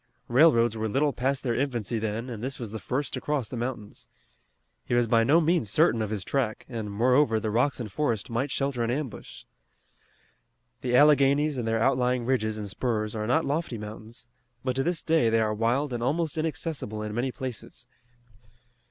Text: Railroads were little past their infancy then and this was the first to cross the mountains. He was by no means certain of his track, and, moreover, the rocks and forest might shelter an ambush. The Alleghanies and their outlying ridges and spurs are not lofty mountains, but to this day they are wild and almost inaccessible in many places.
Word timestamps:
Railroads 0.29 0.75
were 0.75 0.89
little 0.89 1.13
past 1.13 1.43
their 1.43 1.53
infancy 1.53 1.99
then 1.99 2.27
and 2.27 2.43
this 2.43 2.57
was 2.57 2.71
the 2.71 2.79
first 2.79 3.13
to 3.13 3.21
cross 3.21 3.47
the 3.47 3.55
mountains. 3.55 4.07
He 4.83 4.95
was 4.95 5.05
by 5.05 5.23
no 5.23 5.39
means 5.39 5.69
certain 5.69 6.01
of 6.01 6.09
his 6.09 6.23
track, 6.23 6.65
and, 6.67 6.91
moreover, 6.91 7.39
the 7.39 7.51
rocks 7.51 7.79
and 7.79 7.91
forest 7.91 8.27
might 8.27 8.49
shelter 8.49 8.81
an 8.81 8.89
ambush. 8.89 9.43
The 10.81 10.95
Alleghanies 10.95 11.55
and 11.55 11.67
their 11.67 11.79
outlying 11.79 12.25
ridges 12.25 12.57
and 12.57 12.67
spurs 12.67 13.13
are 13.13 13.27
not 13.27 13.45
lofty 13.45 13.77
mountains, 13.77 14.25
but 14.63 14.75
to 14.77 14.81
this 14.81 15.03
day 15.03 15.29
they 15.29 15.39
are 15.39 15.53
wild 15.53 15.93
and 15.93 16.01
almost 16.01 16.35
inaccessible 16.35 17.03
in 17.03 17.13
many 17.13 17.31
places. 17.31 17.85